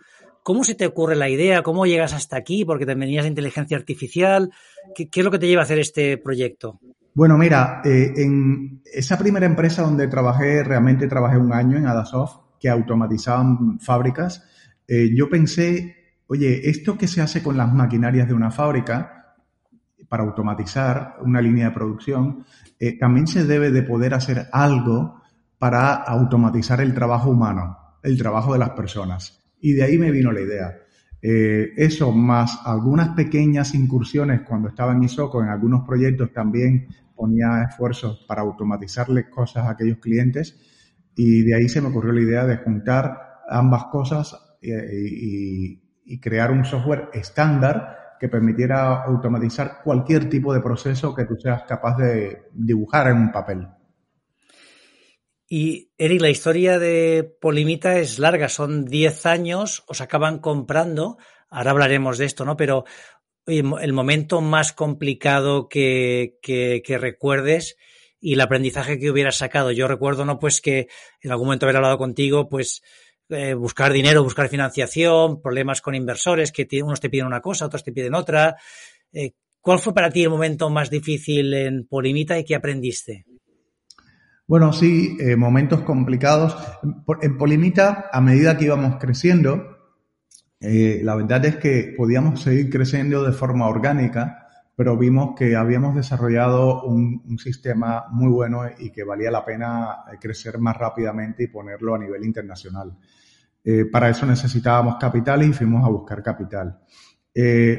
[0.45, 1.63] ¿Cómo se te ocurre la idea?
[1.63, 2.67] ¿Cómo llegas hasta aquí?
[2.67, 4.53] Porque te venías inteligencia artificial.
[4.95, 6.79] ¿Qué, es lo que te lleva a hacer este proyecto?
[7.15, 12.59] Bueno, mira, eh, en esa primera empresa donde trabajé, realmente trabajé un año en Adasoft,
[12.61, 14.45] que automatizaban fábricas,
[14.87, 19.37] eh, yo pensé, oye, esto que se hace con las maquinarias de una fábrica
[20.11, 22.45] para automatizar una línea de producción,
[22.79, 25.23] eh, también se debe de poder hacer algo
[25.57, 29.44] para automatizar el trabajo humano, el trabajo de las personas.
[29.65, 30.77] Y de ahí me vino la idea.
[31.23, 37.63] Eh, eso más algunas pequeñas incursiones cuando estaba en Isoco, en algunos proyectos también ponía
[37.67, 40.61] esfuerzos para automatizarle cosas a aquellos clientes
[41.17, 46.51] y de ahí se me ocurrió la idea de juntar ambas cosas y, y crear
[46.51, 52.51] un software estándar que permitiera automatizar cualquier tipo de proceso que tú seas capaz de
[52.53, 53.67] dibujar en un papel.
[55.57, 61.17] Y Eric, la historia de Polimita es larga, son 10 años, os acaban comprando,
[61.49, 62.57] ahora hablaremos de esto, ¿no?
[62.57, 62.85] Pero
[63.47, 67.77] el momento más complicado que, que, recuerdes
[68.19, 69.71] y el aprendizaje que hubieras sacado.
[69.71, 70.41] Yo recuerdo, ¿no?
[70.41, 70.89] Pues que
[71.21, 72.83] en algún momento haber hablado contigo, pues
[73.29, 77.85] eh, buscar dinero, buscar financiación, problemas con inversores, que unos te piden una cosa, otros
[77.85, 78.57] te piden otra.
[79.13, 83.25] Eh, ¿Cuál fue para ti el momento más difícil en Polimita y qué aprendiste?
[84.47, 86.55] Bueno, sí, eh, momentos complicados.
[87.23, 89.79] En Polimita, a medida que íbamos creciendo,
[90.61, 95.95] eh, la verdad es que podíamos seguir creciendo de forma orgánica, pero vimos que habíamos
[95.95, 101.47] desarrollado un, sistema muy bueno y que valía la pena eh, crecer más rápidamente y
[101.47, 102.97] ponerlo a nivel internacional.
[103.91, 106.81] para eso necesitábamos capital y fuimos a buscar capital.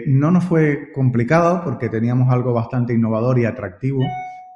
[0.08, 4.02] no nos fue complicado porque teníamos algo bastante innovador y atractivo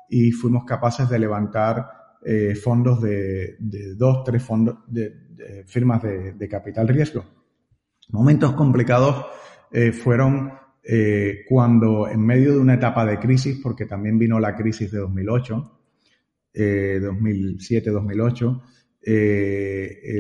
[0.10, 3.56] y fuimos capaces de levantar eh, fondos de,
[3.96, 7.24] dos, tres fondos de, firmas de, capital riesgo.
[8.10, 9.26] Momentos complicados
[9.72, 10.52] eh, fueron
[10.84, 14.98] eh, cuando en medio de una etapa de crisis, porque también vino la crisis de
[15.00, 15.76] 2008,
[16.54, 18.62] 2007-2008,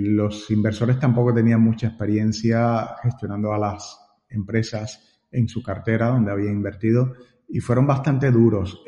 [0.04, 6.52] los inversores tampoco tenían mucha experiencia gestionando a las empresas en su cartera donde había
[6.52, 7.14] invertido
[7.50, 8.82] y fueron bastante duros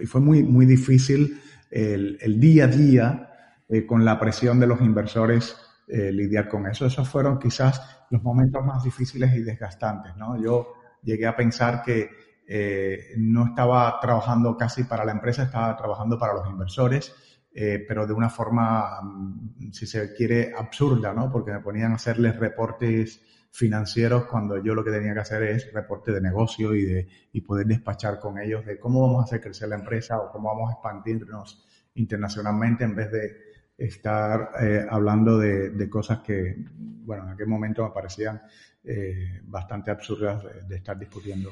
[0.00, 3.30] y fue muy, muy difícil el, el día a día
[3.72, 6.86] eh, con la presión de los inversores eh, lidiar con eso.
[6.86, 10.36] Esos fueron quizás los momentos más difíciles y desgastantes, ¿no?
[10.42, 10.74] Yo
[11.04, 12.10] llegué a pensar que
[12.48, 17.14] eh, no estaba trabajando casi para la empresa, estaba trabajando para los inversores,
[17.52, 21.30] pero de una forma, mm, si se quiere, absurda, ¿no?
[21.30, 25.72] Porque me ponían a hacerles reportes financieros cuando yo lo que tenía que hacer es
[25.72, 29.40] reporte de negocio y, de, y poder despachar con ellos de cómo vamos a hacer
[29.40, 35.38] crecer la empresa o cómo vamos a expandirnos internacionalmente en vez de estar eh, hablando
[35.38, 38.40] de, cosas que, bueno, en aquel momento me parecían
[38.84, 41.50] eh, bastante absurdas de, estar discutiendo.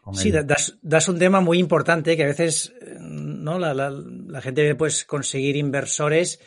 [0.00, 4.40] Con sí, das, das, un tema muy importante que a veces no la, la, la
[4.40, 6.40] gente debe pues conseguir inversores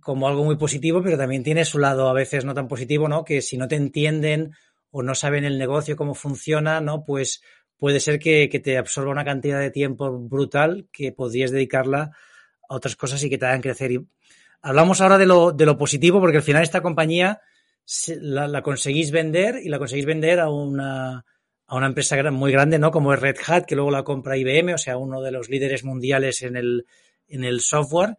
[0.00, 3.24] como algo muy positivo, pero también tiene su lado a veces no tan positivo, ¿no?
[3.24, 4.52] Que si no te entienden
[4.90, 7.04] o no saben el negocio cómo funciona, ¿no?
[7.04, 7.42] Pues
[7.78, 12.10] puede ser que, te absorba una cantidad de tiempo brutal que podrías dedicarla
[12.68, 14.02] a otras cosas y que te hagan crecer.
[14.60, 17.40] Hablamos ahora de lo, de lo positivo, porque al final esta compañía
[18.20, 21.24] la, la conseguís vender y la conseguís vender a una,
[21.66, 22.90] a una empresa muy grande, ¿no?
[22.90, 25.84] Como es Red Hat, que luego la compra IBM, o sea, uno de los líderes
[25.84, 26.86] mundiales en el,
[27.28, 28.18] en el software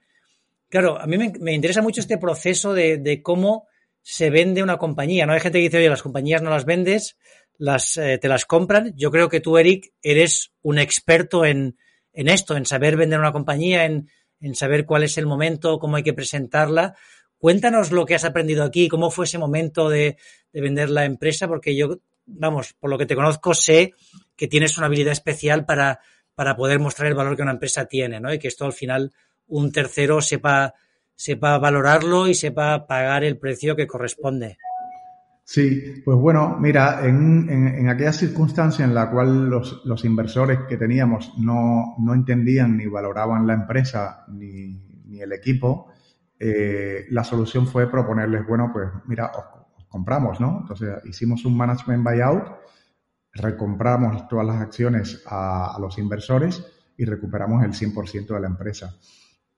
[0.69, 3.67] Claro, a mí me, interesa mucho este proceso de, cómo
[4.03, 5.25] se vende una compañía.
[5.25, 7.17] No hay gente que dice, oye, las compañías no las vendes,
[7.57, 8.93] las, eh, te las compran.
[8.95, 11.75] Yo creo que tú, Eric, eres un experto en,
[12.13, 14.09] esto, en saber vender una compañía, en,
[14.53, 16.95] saber cuál es el momento, cómo hay que presentarla.
[17.39, 20.17] Cuéntanos lo que has aprendido aquí, cómo fue ese momento de,
[20.53, 23.93] vender la empresa, porque yo, vamos, por lo que te conozco, sé
[24.35, 25.99] que tienes una habilidad especial para,
[26.35, 28.31] para poder mostrar el valor que una empresa tiene, ¿no?
[28.31, 29.11] Y que esto al final
[29.49, 30.73] un tercero sepa,
[31.15, 34.57] sepa valorarlo y sepa pagar el precio que corresponde.
[35.43, 40.77] Sí, pues bueno, mira, en, en, aquella circunstancia en la cual los, los inversores que
[40.77, 45.91] teníamos no, no, entendían ni valoraban la empresa ni, ni el equipo,
[46.39, 50.59] eh, la solución fue proponerles, bueno, pues mira, os, compramos, ¿no?
[50.61, 52.43] Entonces hicimos un management buyout,
[53.33, 56.63] recompramos todas las acciones a, a los inversores
[56.95, 58.95] y recuperamos el 100% de la empresa.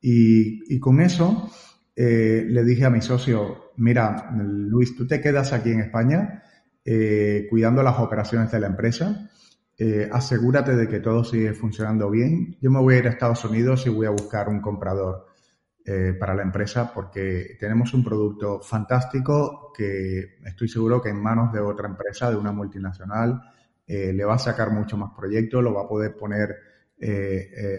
[0.02, 1.52] Y, con eso
[1.96, 6.44] eh, le dije a mi socio, mira, Luis, tú te quedas aquí en España
[6.84, 9.30] eh, cuidando las operaciones de la empresa,
[9.78, 12.58] eh, asegúrate de que todo sigue funcionando bien.
[12.60, 15.28] Yo me voy a ir a Estados Unidos y voy a buscar un comprador
[16.20, 21.60] para la empresa porque tenemos un producto fantástico que estoy seguro que en manos de
[21.60, 23.42] otra empresa, de una multinacional,
[23.88, 26.56] le va a sacar mucho más proyecto, lo va a poder poner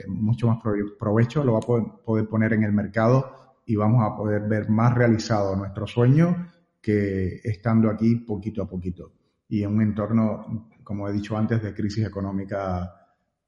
[0.08, 0.58] mucho más
[0.98, 4.94] provecho, lo va a poder poner en el mercado y vamos a poder ver más
[4.94, 6.48] realizado nuestro sueño
[6.80, 9.12] que estando aquí poquito a poquito
[9.52, 12.90] y en un entorno, como he dicho antes, de crisis económica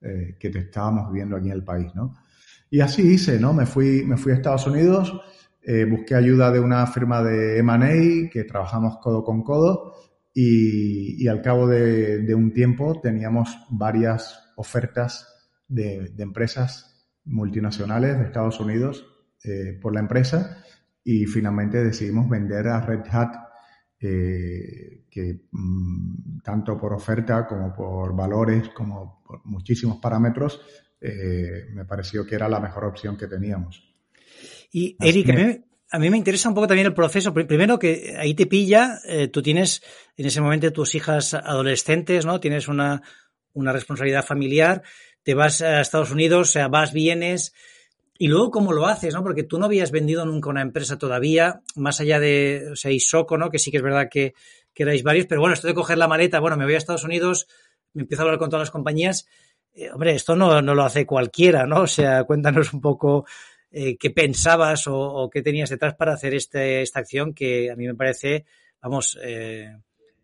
[0.03, 2.15] eh, que te estábamos viviendo aquí en el país, ¿no?
[2.69, 3.55] Y así hice, ¿no?
[3.55, 5.19] Me fui, me fui a Estados Unidos,
[5.63, 9.95] eh, busqué ayuda de una firma de M&A que trabajamos codo con codo
[10.35, 15.34] y, y al cabo de, de, un tiempo teníamos varias ofertas
[15.69, 19.07] de, de empresas multinacionales de Estados Unidos
[19.45, 20.65] eh, por la empresa
[21.03, 23.35] y finalmente decidimos vender a Red Hat
[24.01, 30.61] eh, que mm, tanto por oferta como por valores como por muchísimos parámetros
[31.01, 33.83] eh, me pareció que era la mejor opción que teníamos.
[34.73, 37.33] Y Eric, a, mí, me interesa un poco también el proceso.
[37.33, 38.99] Primero que ahí te pilla,
[39.31, 39.83] tú tienes
[40.17, 42.41] en ese momento tus hijas adolescentes, ¿no?
[42.41, 43.03] Tienes una,
[43.53, 44.83] una responsabilidad familiar,
[45.25, 47.53] te vas a Estados Unidos, o sea, vas, vienes,
[48.17, 49.13] y luego, ¿cómo lo haces?
[49.13, 49.23] ¿no?
[49.25, 53.37] Porque tú no habías vendido nunca una empresa todavía, más allá de, o sea, Isoko,
[53.37, 53.51] ¿no?
[53.51, 54.35] Que sí que es verdad que,
[54.73, 57.05] que erais varios, pero bueno, esto de coger la maleta, bueno, me voy a Estados
[57.05, 57.49] Unidos,
[57.93, 59.27] me empiezo a hablar con todas las compañías.
[59.75, 61.83] Eh, hombre, esto no, no, lo hace cualquiera, ¿no?
[61.83, 63.27] O sea, cuéntanos un poco
[63.73, 67.87] eh, qué pensabas o, qué tenías detrás para hacer este, esta acción que a mí
[67.87, 68.45] me parece,
[68.81, 69.77] vamos, eh,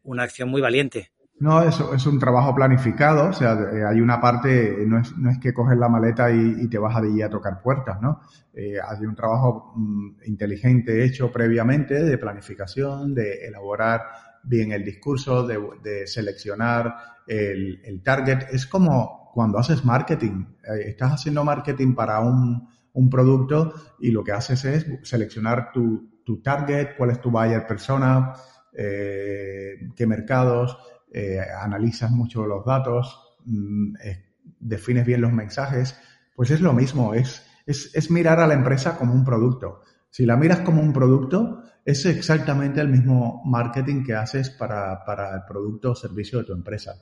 [0.05, 1.11] una acción muy valiente.
[1.41, 5.31] No, eso es un trabajo planificado, o sea, eh, hay una parte, no es, no
[5.31, 8.21] es que coges la maleta y, te vas allí a tocar puertas, ¿no?
[8.53, 14.03] Eh, hay un trabajo mm, inteligente hecho previamente de planificación, de elaborar
[14.43, 16.95] bien el discurso, de, seleccionar
[17.27, 18.53] el, el, target.
[18.53, 24.23] Es como cuando haces marketing, eh, estás haciendo marketing para un, un, producto y lo
[24.23, 28.35] que haces es seleccionar tu, tu target, cuál es tu buyer persona,
[28.73, 30.79] qué mercados,
[31.13, 34.25] eh, analizas mucho los datos, mm, eh,
[34.61, 35.99] defines bien los mensajes,
[36.37, 39.81] pues es lo mismo, es, es, mirar a la empresa como un producto.
[40.09, 45.03] Si la miras como un producto, es exactamente el mismo marketing que haces para,
[45.35, 46.95] el producto o servicio de tu empresa.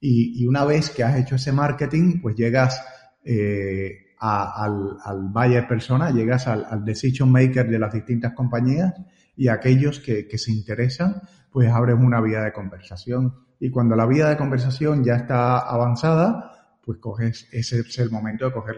[0.00, 2.82] Y, una vez que has hecho ese marketing, pues llegas
[3.24, 8.94] eh, al, al, buyer persona, llegas al, decision maker de las distintas compañías
[9.36, 13.34] y aquellos que, que se interesan, pues abres una vía de conversación.
[13.58, 18.46] Y cuando la vía de conversación ya está avanzada, pues coges, ese es el momento
[18.46, 18.76] de coger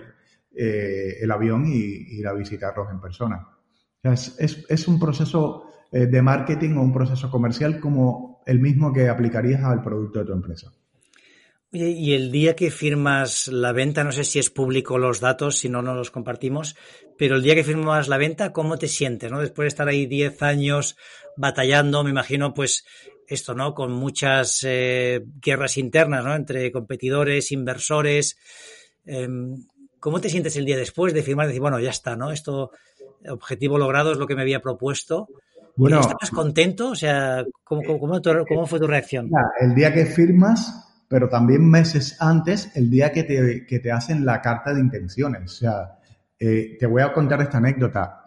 [0.54, 3.46] eh, el avión y, ir a visitarlos en persona.
[4.02, 9.08] es, es, un proceso eh, de marketing o un proceso comercial como el mismo que
[9.08, 10.72] aplicarías al producto de tu empresa.
[11.72, 15.70] Y el día que firmas la venta, no sé si es público los datos, si
[15.70, 16.76] no, no los compartimos,
[17.16, 19.30] pero el día que firmas la venta, ¿cómo te sientes?
[19.30, 19.40] ¿no?
[19.40, 20.96] Después de estar ahí 10 años
[21.36, 22.84] batallando, me imagino, pues
[23.26, 23.74] esto, ¿no?
[23.74, 26.34] Con muchas eh, guerras internas, ¿no?
[26.34, 28.36] Entre competidores, inversores.
[29.06, 29.66] Em,
[29.98, 31.46] ¿Cómo te sientes el día después de firmar?
[31.46, 32.32] Decir, bueno, ya está, ¿no?
[32.32, 32.72] Esto,
[33.28, 35.28] objetivo logrado es lo que me había propuesto.
[35.76, 36.90] Bueno, ¿Estabas contento?
[36.90, 39.30] O sea, ¿cómo, cómo, fue tu reacción?
[39.60, 44.24] El día que firmas, pero también meses antes, el día que te, que te hacen
[44.24, 45.42] la carta de intenciones.
[45.44, 45.98] O sea,
[46.38, 48.22] eh, te voy a contar esta anécdota.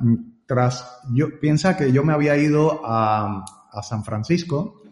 [0.45, 4.83] Tras, yo piensa que yo me había ido a, a San Francisco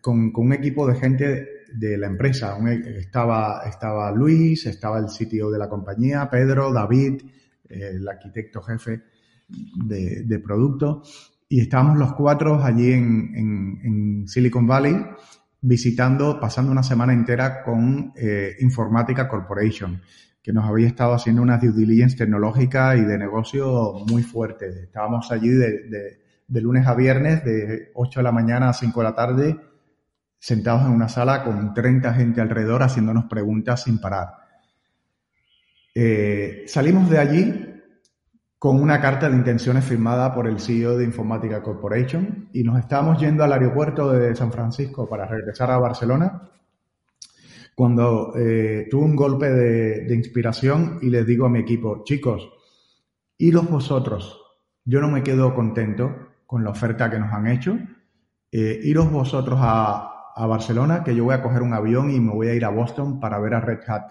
[0.00, 2.58] con, un equipo de gente de la empresa.
[2.58, 7.22] E, estaba, estaba Luis, estaba el sitio de la compañía, Pedro, David,
[7.68, 9.02] el arquitecto jefe
[9.48, 11.04] de, producto,
[11.48, 14.96] y estábamos los cuatro allí en, Silicon Valley
[15.64, 20.02] visitando, pasando una semana entera con eh, Informática Corporation,
[20.42, 24.84] que nos había estado haciendo una due diligence tecnológica y de negocio muy fuerte.
[24.84, 29.04] Estábamos allí de de lunes a viernes, de 8 de la mañana a 5 de
[29.04, 29.56] la tarde,
[30.38, 34.28] sentados en una sala con 30 gente alrededor haciéndonos preguntas sin parar.
[35.94, 37.73] Eh, salimos de allí
[38.64, 42.48] con una carta de intenciones firmada por el CEO de Informatica Corporation.
[42.54, 46.48] Y nos estábamos yendo al aeropuerto de San Francisco para regresar a Barcelona
[47.74, 52.48] cuando eh, tuve un golpe de, inspiración y les digo a mi equipo, chicos,
[53.36, 54.40] iros vosotros,
[54.86, 57.76] yo no me quedo contento con la oferta que nos han hecho,
[58.50, 62.32] eh, iros vosotros a, a, Barcelona, que yo voy a coger un avión y me
[62.32, 64.04] voy a ir a Boston para ver a Red Hat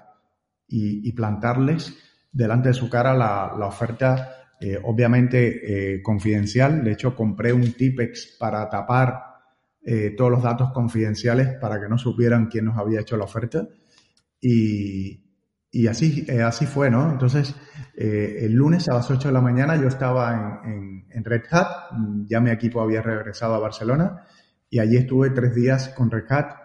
[0.68, 1.98] y, y plantarles
[2.32, 6.86] delante de su cara la, la oferta eh, obviamente eh, confidencial.
[6.86, 9.22] De hecho, compré un Tipex para tapar
[9.84, 13.68] eh, todos los datos confidenciales para que no supieran quién nos había hecho la oferta.
[14.40, 15.20] Y,
[15.90, 17.12] así, así fue, ¿no?
[17.12, 17.54] Entonces,
[17.94, 21.68] el lunes a las 8 de la mañana yo estaba en, en, Red Hat,
[22.26, 24.22] ya mi equipo había regresado a Barcelona
[24.70, 26.56] y allí estuve tres días con Red Hat,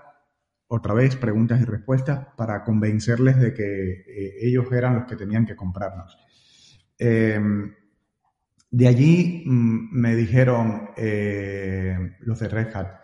[0.68, 4.04] otra vez preguntas y respuestas para convencerles de que
[4.40, 6.16] ellos eran los que tenían que comprarnos.
[8.70, 13.00] De allí mm, me dijeron eh, los de Red Hat,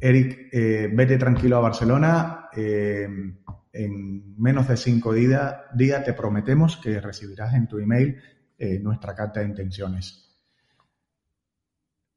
[0.00, 3.08] Eric, eh, vete tranquilo a Barcelona, eh,
[3.72, 5.54] en menos de cinco días,
[6.04, 8.20] te prometemos que recibirás en tu email
[8.80, 10.38] nuestra carta de intenciones.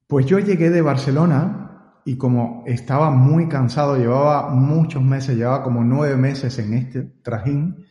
[0.05, 5.83] Pues yo llegué de Barcelona y como estaba muy cansado, llevaba muchos meses, llevaba como
[5.83, 7.87] nueve meses en este trajín,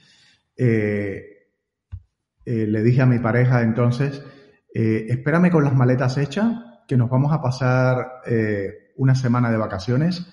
[0.57, 1.42] le
[2.44, 4.23] dije a mi pareja entonces,
[4.74, 6.52] eh, espérame con las maletas hechas,
[6.88, 10.26] que nos vamos a pasar eh, una semana de vacaciones,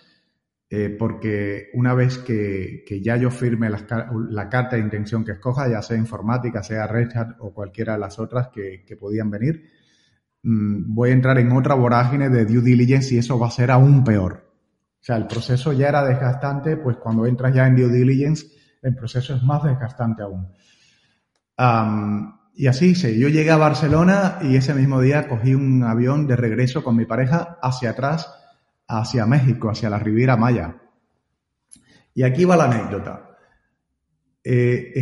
[0.67, 5.83] eh, porque una vez que, ya yo firme la, carta de intención que escoja, ya
[5.83, 9.69] sea informática, sea Red Hat o cualquiera de las otras que, podían venir,
[10.41, 13.69] mm, voy a entrar en otra vorágine de due diligence y eso va a ser
[13.69, 14.49] aún peor.
[15.01, 18.47] O sea, el proceso ya era desgastante, pues cuando entras ya en due diligence,
[18.81, 20.47] el proceso es más desgastante aún.
[22.53, 23.17] Y así hice.
[23.17, 27.05] Yo llegué a Barcelona y ese mismo día cogí un avión de regreso con mi
[27.05, 28.33] pareja hacia atrás,
[28.87, 30.81] hacia México, hacia la Riviera Maya.
[32.13, 33.29] Y aquí va la anécdota.
[34.43, 35.01] Eh,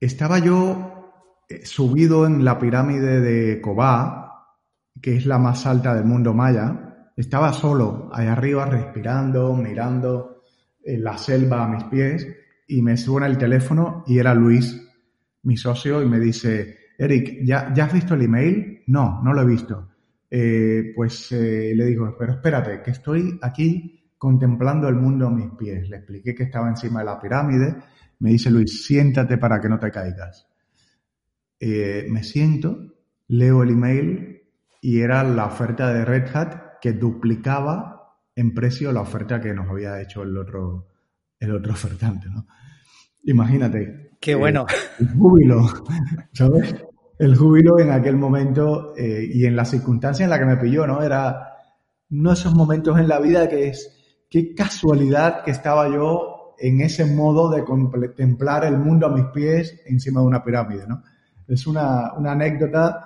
[0.00, 4.28] estaba yo eh, subido en la pirámide de Cobá,
[5.00, 7.10] que es la más alta del mundo maya.
[7.16, 10.42] Estaba solo, allá arriba, respirando, mirando
[10.84, 12.26] eh, la selva a mis pies,
[12.66, 14.87] y me suena el teléfono y era Luis,
[15.48, 18.82] mi socio, y me dice, Eric, ¿ya, ¿ya has visto el email?
[18.86, 19.88] No, no lo he visto.
[20.30, 25.50] Eh, pues eh, le digo, pero espérate, que estoy aquí contemplando el mundo a mis
[25.52, 25.88] pies.
[25.88, 27.76] Le expliqué que estaba encima de la pirámide.
[28.18, 30.46] Me dice Luis, siéntate para que no te caigas.
[31.58, 32.94] Eh, me siento,
[33.28, 34.42] leo el email
[34.82, 39.68] y era la oferta de Red Hat que duplicaba en precio la oferta que nos
[39.68, 40.88] había hecho el otro,
[41.40, 42.28] el otro ofertante.
[42.28, 42.46] ¿no?
[43.24, 44.66] Imagínate, Qué bueno.
[44.98, 45.66] El júbilo,
[46.32, 46.74] ¿sabes?
[47.18, 50.86] El júbilo en aquel momento eh, y en la circunstancia en la que me pilló,
[50.86, 51.02] ¿no?
[51.02, 51.54] Era
[52.10, 56.80] uno de esos momentos en la vida que es, qué casualidad que estaba yo en
[56.80, 61.02] ese modo de contemplar el mundo a mis pies encima de una pirámide, ¿no?
[61.46, 63.04] Es una, anécdota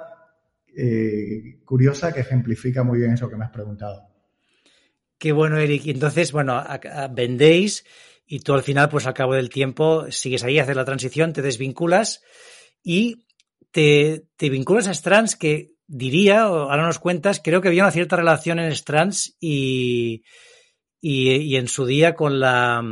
[0.74, 4.08] eh, curiosa que ejemplifica muy bien eso que me has preguntado.
[5.18, 5.86] Qué bueno, Eric.
[5.86, 6.60] Entonces, bueno,
[7.12, 7.84] vendéis
[8.32, 11.42] y tú al final, pues al cabo del tiempo, sigues ahí, haces la transición, te
[11.42, 12.22] desvinculas
[12.82, 13.26] y
[13.70, 18.58] te, vinculas a Strands que diría, ahora nos cuentas, creo que había una cierta relación
[18.58, 20.22] en Strands y,
[20.98, 22.82] y, en su día con la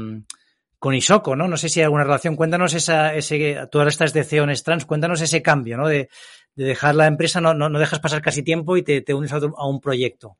[0.78, 1.48] con Isoko, ¿no?
[1.48, 2.36] No sé si hay alguna relación.
[2.36, 5.88] Cuéntanos esa, ese, tú ahora estás de Strands, cuéntanos ese cambio, ¿no?
[5.88, 6.10] De,
[6.54, 9.80] dejar la empresa, no, no, dejas pasar casi tiempo y te, te unes a un
[9.80, 10.36] proyecto.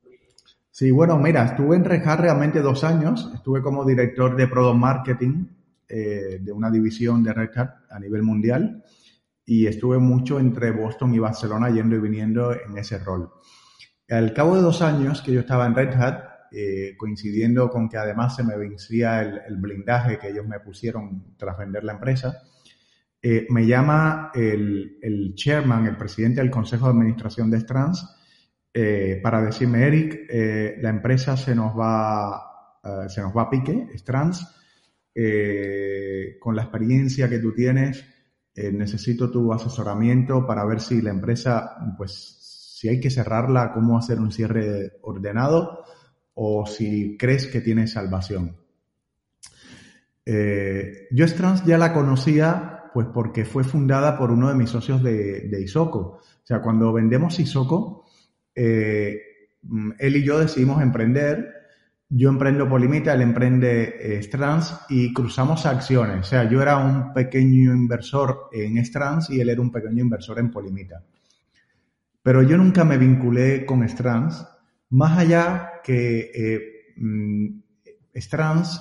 [0.70, 3.30] Sí, bueno, mira, estuve en Red realmente dos años.
[3.34, 5.46] Estuve como director de Product Marketing
[5.88, 8.84] eh, de una división de Red Hat a nivel mundial
[9.44, 13.30] y estuve mucho entre Boston y Barcelona yendo y viniendo en ese rol.
[14.08, 17.96] Al cabo de dos años que yo estaba en Red Hat, eh, coincidiendo con que
[17.96, 22.42] además se me vencía el, blindaje que ellos me pusieron tras vender la empresa,
[23.20, 28.19] eh, me llama el, el chairman, el presidente del Consejo de Administración de Strands,
[28.72, 33.50] eh, para decirme, Eric, eh, la empresa se nos va, eh, se nos va a
[33.50, 34.56] pique, es trans,
[36.40, 38.02] con la experiencia que tú tienes,
[38.54, 42.38] necesito tu asesoramiento para ver si la empresa, pues,
[42.78, 45.84] si hay que cerrarla, cómo hacer un cierre ordenado
[46.32, 48.56] o si crees que tiene salvación.
[50.24, 55.48] yo Trans ya la conocía pues porque fue fundada por uno de mis socios de,
[55.48, 55.98] de Isoco.
[56.00, 58.06] O sea, cuando vendemos Isoco,
[58.54, 59.20] eh,
[59.98, 61.60] él y yo decidimos emprender
[62.12, 64.30] yo emprendo Polimita, él emprende eh,
[64.88, 66.18] y cruzamos acciones.
[66.18, 70.40] O sea, yo era un pequeño inversor en Strands y él era un pequeño inversor
[70.40, 71.04] en Polimita.
[72.20, 74.44] Pero yo nunca me vinculé con Strands,
[74.90, 77.60] más allá que eh, mm,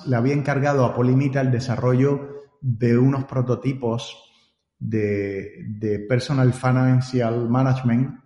[0.06, 4.18] le había encargado a Polimita el desarrollo de unos prototipos
[4.76, 8.19] de, Personal Financial Management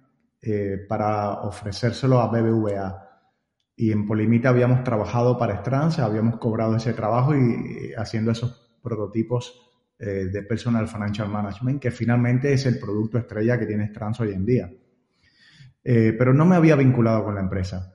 [0.46, 3.00] eh, para ofrecérselo a BBVA.
[3.76, 9.64] Y en Polimita habíamos trabajado para Strands, habíamos cobrado ese trabajo y, haciendo esos prototipos
[9.98, 14.32] eh, de Personal Financial Management, que finalmente es el producto estrella que tiene Strands hoy
[14.32, 14.70] en día.
[15.82, 17.94] Eh, pero no me había vinculado con la empresa.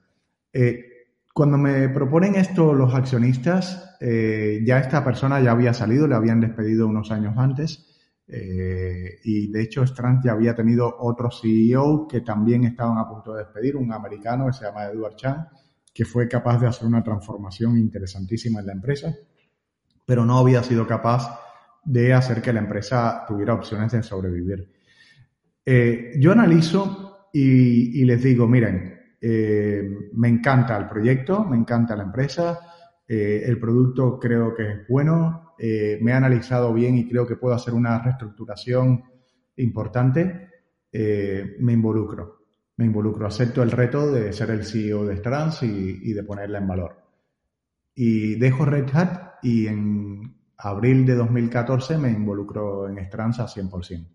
[0.52, 0.86] Eh,
[1.34, 6.88] cuando me proponen esto los accionistas, ya esta persona ya había salido, le habían despedido
[6.88, 7.88] unos años antes.
[8.32, 13.43] Y de hecho, Strands ya había tenido otro CEO que también estaban a punto de
[13.43, 15.47] despedir, un americano que se llama Edward Chan,
[15.93, 19.15] que fue capaz de hacer una transformación interesantísima en la empresa,
[20.05, 21.39] pero no había sido capaz
[21.84, 24.71] de hacer que la empresa tuviera opciones de sobrevivir.
[25.65, 32.03] Eh, yo analizo y, les digo, miren, eh, me encanta el proyecto, me encanta la
[32.03, 32.59] empresa,
[33.07, 37.53] eh, el producto creo que es bueno, me he analizado bien y creo que puedo
[37.53, 39.03] hacer una reestructuración
[39.55, 40.49] importante,
[40.91, 42.39] me involucro
[42.80, 46.68] me involucro, acepto el reto de ser el CEO de Strands y, de ponerla en
[46.68, 46.95] valor.
[47.93, 54.07] Y dejo Red Hat y en abril de 2014 me involucro en Strands a 100%.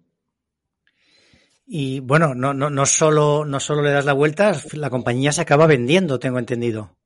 [1.66, 5.42] Y bueno, no, no, no, solo, no solo le das la vuelta, la compañía se
[5.42, 6.97] acaba vendiendo, tengo entendido.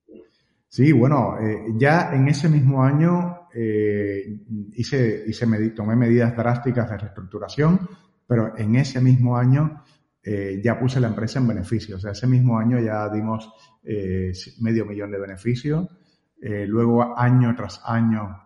[0.68, 4.40] Sí, bueno, eh, ya en ese mismo año eh,
[4.74, 7.88] hice, hice tomé medidas drásticas de reestructuración,
[8.26, 9.82] pero en ese mismo año
[10.30, 11.96] eh, ya puse la empresa en beneficio.
[11.96, 13.50] O sea, ese mismo año ya dimos
[13.82, 14.30] eh,
[14.60, 15.88] medio millón de beneficios.
[16.40, 18.44] Eh, luego, año tras año,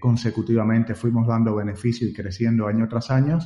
[0.00, 3.38] consecutivamente fuimos dando beneficio y creciendo año tras año,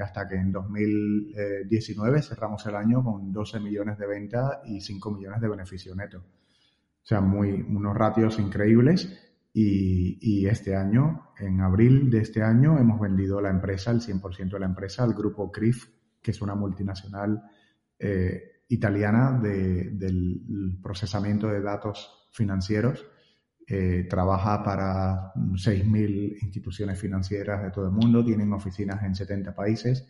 [0.00, 5.40] hasta que en 2019 cerramos el año con 12 millones de ventas y 5 millones
[5.40, 6.18] de beneficio neto.
[6.18, 9.25] O sea, muy, unos ratios increíbles.
[9.58, 14.60] Y, este año, en abril de este año, hemos vendido la empresa, el 100% de
[14.60, 15.86] la empresa, al grupo CRIF
[16.20, 17.40] que es una multinacional
[17.98, 23.06] eh, italiana del procesamiento de datos financieros.
[23.66, 30.06] Eh, trabaja para 6.000 instituciones financieras de todo el mundo, tienen oficinas en 70 países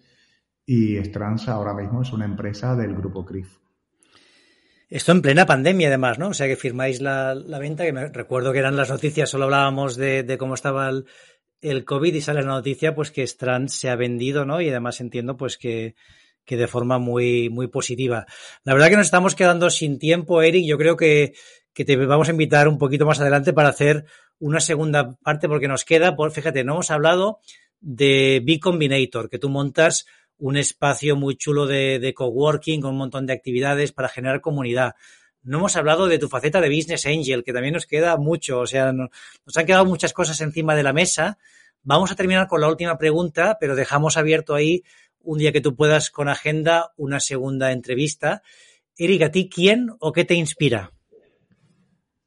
[0.65, 3.59] y Stranza ahora mismo es una empresa del grupo CRIF.
[4.89, 6.29] Esto en plena pandemia, además, ¿no?
[6.29, 9.97] O sea, que firmáis la, venta, que me recuerdo que eran las noticias, solo hablábamos
[9.97, 11.07] de, cómo estaba el,
[11.61, 14.61] el COVID y sale la noticia pues que Strand se ha vendido, ¿no?
[14.61, 15.97] Y además entiendo pues que,
[16.45, 18.27] que de forma muy, muy positiva.
[18.63, 20.65] La verdad que nos estamos quedando sin tiempo, Eric.
[20.65, 21.35] Yo creo que,
[21.75, 24.05] que te vamos a invitar un poquito más adelante para hacer
[24.39, 27.41] una segunda parte porque nos queda, por, fíjate, no hemos hablado
[27.81, 30.07] de B Combinator, que tú montas
[30.39, 34.95] un espacio muy chulo de, coworking con un montón de actividades para generar comunidad.
[35.43, 38.61] No hemos hablado de tu faceta de Business Angel, que también nos queda mucho.
[38.61, 39.11] O sea, nos
[39.57, 41.39] han quedado muchas cosas encima de la mesa.
[41.83, 44.83] Vamos a terminar con la última pregunta, pero dejamos abierto ahí
[45.23, 48.43] un día que tú puedas con agenda una segunda entrevista.
[48.97, 50.93] Eric, ¿a ti quién o qué te inspira?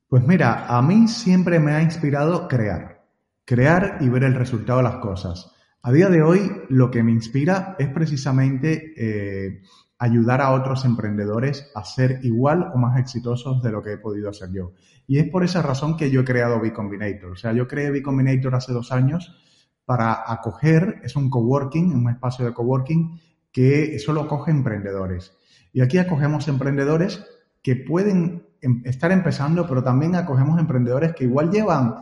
[0.07, 3.05] Pues mira, a mí siempre me ha inspirado crear.
[3.45, 5.51] Crear y ver el resultado de las cosas.
[5.81, 9.61] A día de hoy lo que me inspira es precisamente eh,
[9.97, 14.29] ayudar a otros emprendedores a ser igual o más exitosos de lo que he podido
[14.29, 14.73] hacer yo.
[15.07, 17.31] Y es por esa razón que yo he creado B Combinator.
[17.31, 19.37] O sea, yo creé B Combinator hace dos años
[19.85, 23.17] para acoger, es un coworking, un espacio de coworking
[23.49, 25.33] que solo acoge emprendedores.
[25.71, 27.25] Y aquí acogemos emprendedores
[27.63, 31.95] que pueden em, estar empezando, pero también acogemos emprendedores que igual llevan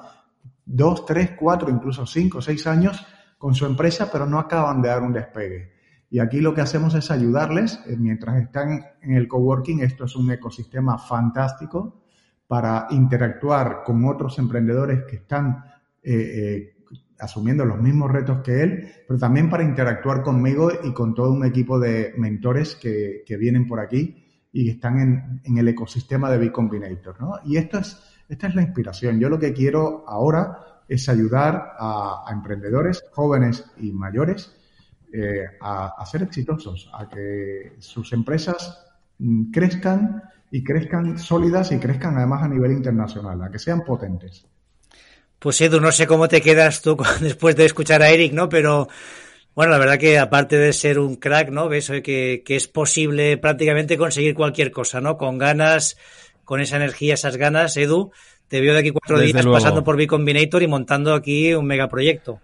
[0.66, 3.06] dos, tres, cuatro, incluso cinco, seis años
[3.38, 5.78] con su empresa, pero no acaban de dar un despegue.
[6.10, 9.82] Y aquí lo que hacemos es ayudarles eh, mientras están en el coworking.
[9.82, 12.02] Esto es un ecosistema fantástico
[12.48, 15.66] para interactuar con otros emprendedores que están
[16.02, 16.78] eh, eh,
[17.20, 21.46] asumiendo los mismos retos que él, pero también para interactuar conmigo y con todo un
[21.46, 24.24] equipo de mentores que, vienen por aquí
[24.54, 27.20] y que están en, el ecosistema de B Combinator.
[27.20, 27.34] ¿no?
[27.44, 29.20] Y esto es, esta es la inspiración.
[29.20, 34.52] Yo lo que quiero ahora es ayudar a emprendedores jóvenes y mayores
[35.14, 38.86] eh, a, ser exitosos, a que sus empresas
[39.20, 40.22] mm, crezcan
[40.52, 44.46] y crezcan sólidas y crezcan además a nivel internacional, a que sean potentes.
[45.40, 48.50] Pues Edu, no sé cómo te quedas tú después de escuchar a Eric, ¿no?
[48.50, 48.90] Pero
[49.56, 51.70] bueno, la verdad que aparte de ser un crack, ¿no?
[51.70, 55.18] Ves que, que es posible prácticamente conseguir cualquier cosa, ¿no?
[55.18, 55.98] Con ganas,
[56.44, 58.12] con esa energía, esas ganas, Edu,
[58.48, 62.40] te veo de aquí cuatro días pasando por B Combinator y montando aquí un megaproyecto.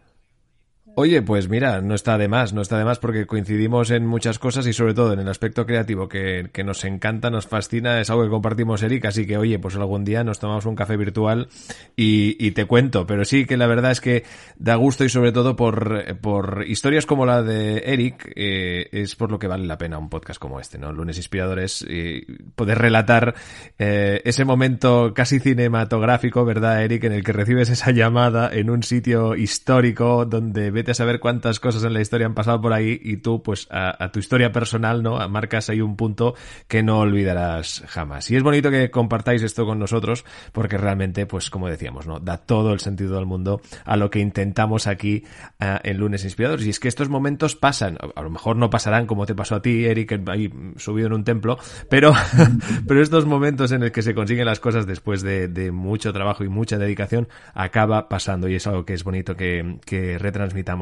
[0.95, 4.37] Oye, pues mira, no está de más, no está de más porque coincidimos en muchas
[4.37, 8.11] cosas y sobre todo en el aspecto creativo que, que, nos encanta, nos fascina, es
[8.11, 11.47] algo que compartimos Eric, así que oye, pues algún día nos tomamos un café virtual
[11.95, 14.23] y, y te cuento, pero sí que la verdad es que
[14.55, 19.31] da gusto y sobre todo por, por historias como la de Eric, eh, es por
[19.31, 20.93] lo que vale la pena un podcast como este, ¿no?
[20.93, 22.23] Lunes Inspiradores, eh,
[22.55, 23.33] poder relatar
[23.79, 27.05] eh, ese momento casi cinematográfico, ¿verdad, Eric?
[27.05, 31.83] En el que recibes esa llamada en un sitio histórico donde a saber cuántas cosas
[31.83, 35.27] en la historia han pasado por ahí y tú, pues, a, tu historia personal, ¿no?
[35.29, 36.35] Marcas ahí un punto
[36.67, 38.29] que no olvidarás jamás.
[38.31, 42.19] Y es bonito que compartáis esto con nosotros porque realmente, pues, como decíamos, ¿no?
[42.19, 45.23] Da todo el sentido del mundo a lo que intentamos aquí
[45.61, 46.65] uh, en Lunes Inspiradores.
[46.65, 49.61] Y es que estos momentos pasan, a lo mejor no pasarán como te pasó a
[49.61, 51.57] ti, Eric, ahí subido en un templo,
[51.89, 52.13] pero,
[52.87, 56.43] pero estos momentos en el que se consiguen las cosas después de, de mucho trabajo
[56.43, 60.72] y mucha dedicación, acaba pasando y es algo que es bonito que, que retransmitamos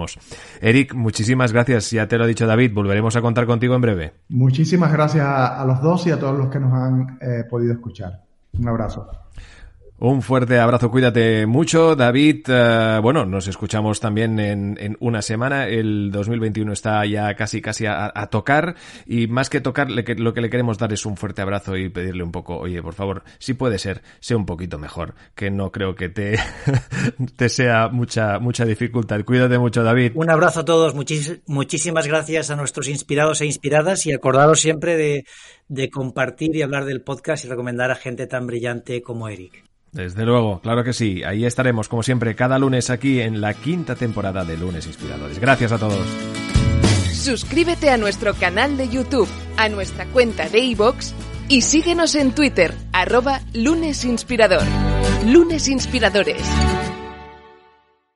[0.61, 1.91] Eric, muchísimas gracias.
[1.91, 4.13] Ya te lo ha dicho David, volveremos a contar contigo en breve.
[4.29, 8.23] Muchísimas gracias a los dos y a todos los que nos han eh, podido escuchar.
[8.53, 9.09] Un abrazo.
[10.03, 12.47] Un fuerte abrazo, cuídate mucho, David.
[12.49, 15.67] Uh, bueno, nos escuchamos también en, una semana.
[15.67, 18.73] El 2021 está ya casi, casi a, tocar
[19.05, 22.23] y más que tocar, lo que le queremos dar es un fuerte abrazo y pedirle
[22.23, 25.93] un poco, oye, por favor, si puede ser, sea un poquito mejor, que no creo
[25.93, 26.39] que te,
[27.37, 29.23] te sea mucha, mucha dificultad.
[29.23, 30.13] Cuídate mucho, David.
[30.15, 35.25] Un abrazo a todos, muchísimas gracias a nuestros inspirados e inspiradas y acordaros siempre de,
[35.67, 39.70] de compartir y hablar del podcast y recomendar a gente tan brillante como Eric.
[39.91, 41.23] Desde luego, claro que sí.
[41.23, 45.39] Ahí estaremos, como siempre, cada lunes aquí en la quinta temporada de Lunes Inspiradores.
[45.39, 46.05] Gracias a todos.
[47.11, 49.27] Suscríbete a nuestro canal de YouTube,
[49.57, 51.13] a nuestra cuenta de iVoox
[51.49, 54.63] y síguenos en Twitter, arroba lunesinspirador.
[55.25, 56.41] Lunes Inspiradores.